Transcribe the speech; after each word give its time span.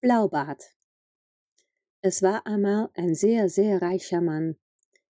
Blaubart. 0.00 0.62
Es 2.02 2.22
war 2.22 2.46
einmal 2.46 2.88
ein 2.94 3.16
sehr, 3.16 3.48
sehr 3.48 3.82
reicher 3.82 4.20
Mann. 4.20 4.56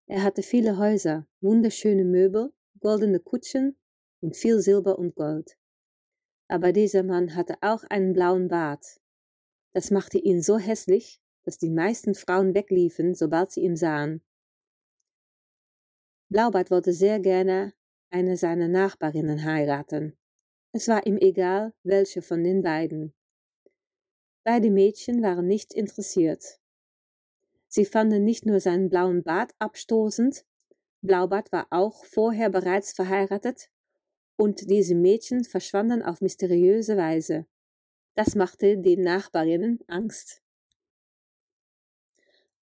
Er 0.07 0.23
hatte 0.23 0.43
viele 0.43 0.79
Häuser, 0.79 1.27
wunderschöne 1.43 2.05
Möbel, 2.05 2.55
goldene 2.81 3.21
Kutschen 3.21 3.77
und 4.23 4.35
viel 4.35 4.61
Silber 4.61 4.99
und 4.99 5.15
Gold. 5.15 5.59
Aber 6.49 6.73
dieser 6.73 7.03
Mann 7.03 7.35
hatte 7.35 7.57
auch 7.61 7.85
einen 7.91 8.15
blauen 8.15 8.49
Bart. 8.49 8.83
Das 9.75 9.91
machte 9.91 10.17
ihn 10.17 10.41
so 10.41 10.57
hässlich, 10.57 11.21
dass 11.45 11.59
die 11.59 11.71
meisten 11.71 12.15
Frauen 12.15 12.55
wegliefen, 12.55 13.15
sobald 13.15 13.53
sie 13.53 13.61
ihn 13.61 13.77
sahen. 13.77 14.23
Blaubart 16.31 16.71
wollte 16.71 16.95
sehr 16.95 17.21
gerne 17.21 17.75
eine 18.09 18.39
seiner 18.39 18.69
Nachbarinnen 18.69 19.45
heiraten. 19.45 20.17
Es 20.73 20.89
war 20.89 21.07
ihm 21.07 21.19
egal, 21.19 21.75
welche 21.83 22.23
von 22.23 22.43
den 22.43 22.63
beiden. 22.63 23.13
Beide 24.45 24.71
Mädchen 24.71 25.23
waren 25.23 25.47
nicht 25.47 25.75
interessiert. 25.75 26.61
Sie 27.69 27.85
fanden 27.85 28.25
nicht 28.25 28.47
nur 28.47 28.61
seinen 28.61 28.89
blauen 28.89 29.23
Bart 29.23 29.53
abstoßend, 29.59 30.45
Blaubart 31.01 31.53
war 31.53 31.67
auch 31.71 32.05
vorher 32.05 32.51
bereits 32.51 32.93
verheiratet, 32.93 33.71
und 34.37 34.71
diese 34.71 34.95
Mädchen 34.95 35.45
verschwanden 35.45 36.03
auf 36.03 36.21
mysteriöse 36.21 36.97
Weise. 36.97 37.47
Das 38.15 38.35
machte 38.35 38.79
den 38.79 39.03
Nachbarinnen 39.03 39.81
Angst. 39.87 40.43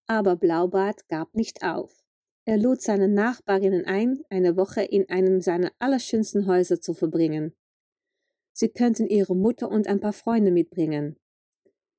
Aber 0.06 0.36
Blaubart 0.36 1.08
gab 1.08 1.34
nicht 1.34 1.62
auf. 1.62 2.04
Er 2.44 2.58
lud 2.58 2.80
seine 2.80 3.08
Nachbarinnen 3.08 3.84
ein, 3.86 4.22
eine 4.30 4.56
Woche 4.56 4.82
in 4.82 5.08
einem 5.08 5.40
seiner 5.40 5.72
allerschönsten 5.78 6.46
Häuser 6.46 6.80
zu 6.80 6.94
verbringen. 6.94 7.54
Sie 8.52 8.68
könnten 8.68 9.06
ihre 9.06 9.34
Mutter 9.34 9.68
und 9.68 9.86
ein 9.88 10.00
paar 10.00 10.12
Freunde 10.12 10.50
mitbringen. 10.50 11.18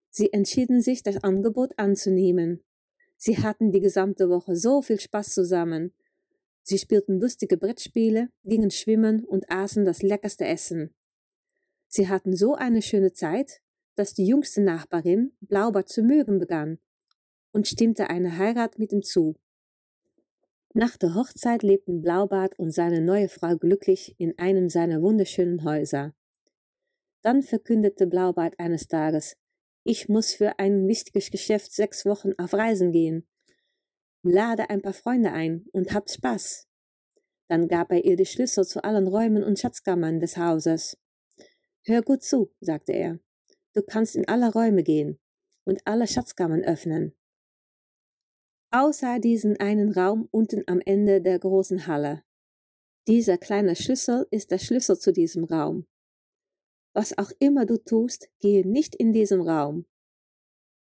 Sie 0.09 0.33
entschieden 0.33 0.81
sich, 0.81 1.03
das 1.03 1.23
Angebot 1.23 1.77
anzunehmen. 1.77 2.63
Sie 3.17 3.37
hatten 3.37 3.71
die 3.71 3.79
gesamte 3.79 4.29
Woche 4.29 4.55
so 4.55 4.81
viel 4.81 4.99
Spaß 4.99 5.33
zusammen. 5.33 5.93
Sie 6.63 6.77
spielten 6.77 7.19
lustige 7.19 7.57
Brettspiele, 7.57 8.29
gingen 8.43 8.71
schwimmen 8.71 9.23
und 9.23 9.49
aßen 9.49 9.85
das 9.85 10.01
leckerste 10.01 10.45
Essen. 10.45 10.93
Sie 11.87 12.07
hatten 12.09 12.35
so 12.35 12.55
eine 12.55 12.81
schöne 12.81 13.13
Zeit, 13.13 13.61
dass 13.95 14.13
die 14.13 14.27
jüngste 14.27 14.61
Nachbarin 14.61 15.31
Blaubart 15.41 15.89
zu 15.89 16.03
mögen 16.03 16.39
begann 16.39 16.77
und 17.51 17.67
stimmte 17.67 18.09
eine 18.09 18.37
Heirat 18.37 18.77
mit 18.77 18.91
ihm 18.91 19.01
zu. 19.01 19.35
Nach 20.73 20.95
der 20.95 21.15
Hochzeit 21.15 21.63
lebten 21.63 22.01
Blaubart 22.01 22.59
und 22.59 22.71
seine 22.71 23.01
neue 23.01 23.29
Frau 23.29 23.55
glücklich 23.57 24.13
in 24.19 24.37
einem 24.37 24.69
seiner 24.69 25.01
wunderschönen 25.01 25.63
Häuser. 25.63 26.13
Dann 27.23 27.41
verkündete 27.41 28.05
Blaubart 28.05 28.59
eines 28.59 28.87
Tages, 28.87 29.37
ich 29.87 30.09
muss 30.09 30.33
für 30.33 30.59
ein 30.59 30.85
wichtiges 30.89 31.31
Geschäft 31.31 31.71
sechs 31.71 32.05
Wochen 32.05 32.33
auf 32.37 32.53
Reisen 32.53 32.91
gehen. 32.91 33.25
Lade 34.21 34.69
ein 34.69 34.81
paar 34.81 34.93
Freunde 34.93 35.31
ein 35.31 35.65
und 35.71 35.93
habt 35.93 36.11
Spaß. 36.11 36.67
Dann 37.47 37.69
gab 37.69 37.93
er 37.93 38.03
ihr 38.03 38.17
die 38.17 38.25
Schlüssel 38.25 38.65
zu 38.65 38.83
allen 38.83 39.07
Räumen 39.07 39.45
und 39.45 39.57
Schatzkammern 39.57 40.19
des 40.19 40.35
Hauses. 40.35 40.97
Hör 41.85 42.01
gut 42.01 42.21
zu, 42.21 42.51
sagte 42.59 42.91
er. 42.91 43.19
Du 43.73 43.81
kannst 43.81 44.17
in 44.17 44.27
alle 44.27 44.51
Räume 44.51 44.83
gehen 44.83 45.19
und 45.63 45.79
alle 45.85 46.05
Schatzkammern 46.05 46.63
öffnen. 46.65 47.15
Außer 48.71 49.19
diesen 49.19 49.57
einen 49.57 49.93
Raum 49.93 50.27
unten 50.31 50.63
am 50.67 50.81
Ende 50.81 51.21
der 51.21 51.39
großen 51.39 51.87
Halle. 51.87 52.23
Dieser 53.07 53.37
kleine 53.37 53.77
Schlüssel 53.77 54.27
ist 54.31 54.51
der 54.51 54.59
Schlüssel 54.59 54.99
zu 54.99 55.13
diesem 55.13 55.45
Raum. 55.45 55.87
Was 56.97 57.15
auch 57.15 57.31
immer 57.37 57.67
du 57.67 57.77
tust, 57.77 58.27
gehe 58.39 58.67
nicht 58.67 58.95
in 58.95 59.13
diesen 59.13 59.41
Raum. 59.47 59.85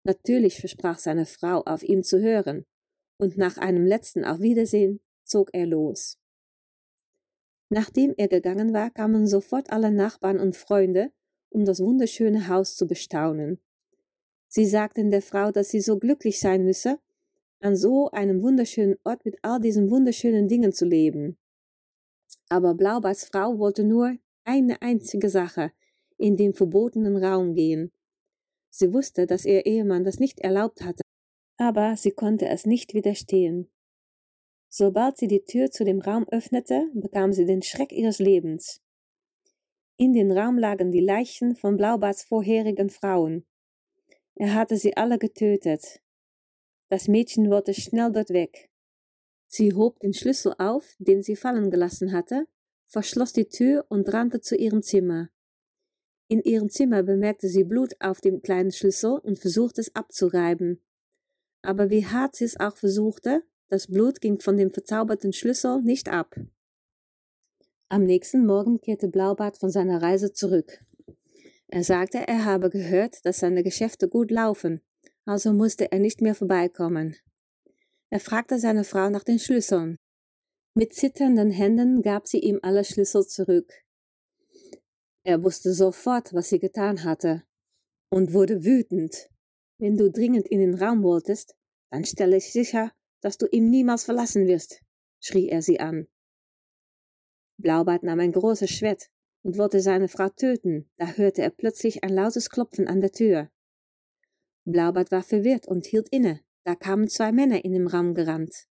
Natürlich 0.04 0.60
versprach 0.60 1.00
seine 1.00 1.26
Frau, 1.26 1.62
auf 1.62 1.82
ihn 1.82 2.04
zu 2.04 2.22
hören, 2.22 2.68
und 3.18 3.36
nach 3.36 3.58
einem 3.58 3.84
letzten 3.84 4.24
Auf 4.24 4.40
Wiedersehen 4.40 5.00
zog 5.24 5.50
er 5.54 5.66
los. 5.66 6.20
Nachdem 7.70 8.14
er 8.16 8.28
gegangen 8.28 8.74
war, 8.74 8.92
kamen 8.92 9.26
sofort 9.26 9.72
alle 9.72 9.92
Nachbarn 9.92 10.40
und 10.40 10.56
Freunde, 10.56 11.12
um 11.50 11.66
das 11.66 11.80
wunderschöne 11.80 12.48
Haus 12.48 12.76
zu 12.76 12.86
bestaunen. 12.86 13.60
Sie 14.48 14.68
sagten 14.68 15.10
der 15.10 15.24
Frau, 15.24 15.52
dass 15.52 15.70
sie 15.70 15.82
so 15.82 15.98
glücklich 15.98 16.40
sein 16.40 16.64
müsse, 16.64 17.00
an 17.60 17.76
so 17.76 18.12
einem 18.12 18.44
wunderschönen 18.44 18.98
Ort 19.04 19.26
mit 19.26 19.40
all 19.42 19.60
diesen 19.60 19.90
wunderschönen 19.90 20.48
Dingen 20.48 20.74
zu 20.74 20.86
leben. 20.86 21.40
Aber 22.50 22.76
Blaubarts 22.76 23.24
Frau 23.24 23.58
wollte 23.58 23.84
nur 23.84 24.16
eine 24.44 24.80
einzige 24.84 25.28
Sache, 25.28 25.72
in 26.24 26.38
den 26.38 26.54
verbotenen 26.54 27.18
Raum 27.18 27.54
gehen. 27.54 27.92
Sie 28.70 28.94
wusste, 28.94 29.28
dass 29.28 29.44
ihr 29.44 29.66
Ehemann 29.66 30.06
das 30.06 30.20
nicht 30.20 30.40
erlaubt 30.40 30.82
hatte, 30.82 31.02
aber 31.58 31.98
sie 31.98 32.12
konnte 32.12 32.48
es 32.48 32.66
nicht 32.66 32.94
widerstehen. 32.94 33.70
Sobald 34.70 35.18
sie 35.18 35.28
die 35.28 35.44
Tür 35.44 35.70
zu 35.70 35.84
dem 35.84 36.00
Raum 36.00 36.26
öffnete, 36.30 36.90
bekam 36.94 37.34
sie 37.34 37.46
den 37.46 37.62
Schreck 37.62 37.92
ihres 37.92 38.20
Lebens. 38.20 38.82
In 39.98 40.14
den 40.14 40.32
Raum 40.32 40.58
lagen 40.58 40.92
die 40.92 41.02
Leichen 41.02 41.56
von 41.56 41.76
Blaubarts 41.76 42.24
vorherigen 42.24 42.90
Frauen. 42.90 43.46
Er 44.36 44.54
hatte 44.54 44.78
sie 44.78 44.96
alle 44.96 45.20
getötet. 45.20 46.02
Das 46.88 47.10
Mädchen 47.10 47.50
wollte 47.52 47.74
schnell 47.74 48.14
dort 48.14 48.30
weg. 48.30 48.72
Sie 49.46 49.74
hob 49.74 50.00
den 50.00 50.14
Schlüssel 50.14 50.56
auf, 50.58 50.96
den 51.00 51.22
sie 51.22 51.36
fallen 51.36 51.70
gelassen 51.70 52.14
hatte, 52.14 52.48
verschloss 52.88 53.34
die 53.34 53.50
Tür 53.50 53.86
und 53.90 54.12
rannte 54.14 54.40
zu 54.40 54.56
ihrem 54.56 54.82
Zimmer. 54.82 55.30
In 56.28 56.42
ihrem 56.42 56.70
Zimmer 56.70 57.04
bemerkte 57.04 57.48
sie 57.48 57.64
Blut 57.64 57.94
auf 58.00 58.22
dem 58.22 58.42
kleinen 58.42 58.72
Schlüssel 58.72 59.20
und 59.20 59.40
versuchte 59.40 59.82
es 59.82 59.96
abzureiben. 59.96 60.82
Aber 61.62 61.90
wie 61.90 62.06
hart 62.06 62.36
sie 62.36 62.46
es 62.46 62.60
auch 62.60 62.76
versuchte, 62.78 63.44
das 63.70 63.88
Blut 63.88 64.22
ging 64.22 64.40
von 64.40 64.58
dem 64.58 64.72
verzauberten 64.72 65.34
Schlüssel 65.34 65.82
nicht 65.82 66.10
ab. 66.10 66.36
Am 67.90 68.04
nächsten 68.04 68.46
Morgen 68.46 68.82
kehrte 68.82 69.08
Blaubart 69.08 69.58
von 69.58 69.70
seiner 69.70 70.02
Reise 70.02 70.34
zurück. 70.34 70.84
Er 71.68 71.84
sagte, 71.84 72.20
er 72.28 72.46
habe 72.46 72.70
gehört, 72.70 73.26
dass 73.26 73.40
seine 73.40 73.64
Geschäfte 73.64 74.08
gut 74.08 74.32
laufen, 74.32 74.82
also 75.26 75.54
musste 75.54 75.92
er 75.92 76.00
nicht 76.00 76.22
mehr 76.22 76.36
vorbeikommen. 76.36 77.16
Er 78.10 78.20
fragte 78.20 78.60
seine 78.60 78.84
Frau 78.84 79.10
nach 79.10 79.24
den 79.24 79.40
Schlüsseln. 79.40 79.98
Mit 80.76 80.94
zitternden 80.94 81.52
Händen 81.52 82.02
gab 82.02 82.28
sie 82.28 82.40
ihm 82.40 82.60
alle 82.62 82.84
Schlüssel 82.84 83.26
zurück. 83.26 83.72
Er 85.24 85.44
wusste 85.44 85.74
sofort, 85.74 86.34
was 86.34 86.50
sie 86.50 86.60
getan 86.60 87.04
hatte 87.04 87.44
und 88.10 88.34
wurde 88.34 88.66
wütend. 88.66 89.30
Wenn 89.78 89.98
du 89.98 90.12
dringend 90.12 90.48
in 90.48 90.60
den 90.60 90.76
Raum 90.76 91.04
wolltest, 91.04 91.56
dann 91.90 92.06
stelle 92.06 92.38
ich 92.38 92.52
sicher, 92.52 92.92
dass 93.22 93.38
du 93.38 93.48
ihn 93.48 93.70
niemals 93.70 94.04
verlassen 94.04 94.48
wirst, 94.48 94.82
schrie 95.22 95.48
er 95.48 95.62
sie 95.62 95.80
an. 95.80 96.08
Blaubart 97.58 98.04
nahm 98.04 98.20
ein 98.20 98.34
großes 98.34 98.70
Schwert 98.70 99.10
und 99.44 99.58
wollte 99.58 99.80
seine 99.80 100.10
Frau 100.10 100.30
töten, 100.30 100.90
da 100.98 101.08
hörte 101.14 101.42
er 101.42 101.50
plötzlich 101.50 102.04
ein 102.04 102.14
lautes 102.14 102.50
Klopfen 102.50 102.88
an 102.88 103.00
der 103.00 103.12
Tür. 103.12 103.50
Blaubart 104.66 105.12
war 105.12 105.24
verwirrt 105.24 105.68
und 105.68 105.86
hielt 105.86 106.10
inne, 106.10 106.42
da 106.66 106.76
kamen 106.76 107.08
zwei 107.08 107.32
Männer 107.32 107.64
in 107.64 107.72
den 107.72 107.88
Raum 107.88 108.14
gerannt. 108.14 108.68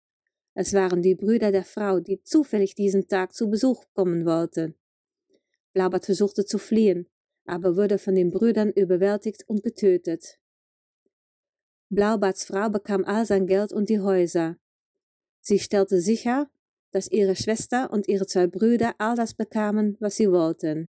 Es 0.55 0.73
waren 0.75 1.03
die 1.03 1.15
Brüder 1.15 1.53
der 1.53 1.65
Frau, 1.65 2.01
die 2.01 2.23
zufällig 2.23 2.75
diesen 2.75 3.07
Tag 3.07 3.35
zu 3.35 3.49
Besuch 3.49 3.85
kommen 3.95 4.25
wollten. 4.25 4.75
Blaubart 5.73 6.07
versuchte 6.07 6.45
zu 6.45 6.59
fliehen, 6.59 7.09
aber 7.45 7.77
wurde 7.77 7.99
von 7.99 8.15
den 8.15 8.31
Brüdern 8.31 8.71
überwältigt 8.71 9.45
und 9.49 9.63
getötet. 9.63 10.39
Blaubarts 11.91 12.45
Frau 12.45 12.69
bekam 12.69 13.05
all 13.05 13.25
sein 13.25 13.47
Geld 13.47 13.73
und 13.73 13.89
die 13.89 14.01
Häuser. 14.01 14.57
Sie 15.41 15.59
stellte 15.59 16.01
sicher, 16.01 16.51
dass 16.91 17.11
ihre 17.11 17.37
Schwester 17.37 17.91
und 17.91 18.09
ihre 18.09 18.27
zwei 18.27 18.47
Brüder 18.47 18.95
all 18.99 19.17
das 19.17 19.35
bekamen, 19.35 19.97
was 20.01 20.17
sie 20.17 20.31
wollten. 20.31 20.87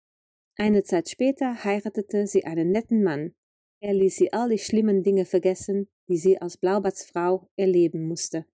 Eine 0.57 0.85
Zeit 0.85 1.09
später 1.09 1.65
heiratete 1.65 2.27
sie 2.27 2.45
einen 2.45 2.71
netten 2.71 3.03
Mann. 3.03 3.35
Er 3.81 3.95
ließ 3.95 4.17
sie 4.17 4.33
all 4.33 4.49
die 4.49 4.59
schlimmen 4.59 5.03
Dinge 5.03 5.25
vergessen, 5.25 5.89
die 6.09 6.17
sie 6.17 6.41
als 6.41 6.57
Blaubarts 6.57 7.05
Frau 7.05 7.49
erleben 7.57 8.07
musste. 8.07 8.47